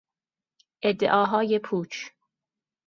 [0.81, 2.09] ادعاهای پوچ